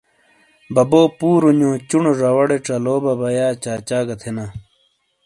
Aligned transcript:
ببو 0.73 1.01
پُورونیو 1.17 1.71
چُنو 1.89 2.11
زواڑے 2.19 2.57
ژالو 2.65 2.95
ببا 3.03 3.29
یا 3.37 3.47
چاچا 3.63 3.99
گہ 4.07 4.15
تھینا۔ 4.21 4.45